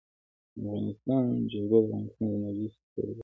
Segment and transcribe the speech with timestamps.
[0.03, 0.03] د
[0.63, 3.19] افغانستان جلکو د افغانستان د انرژۍ سکتور برخه ده.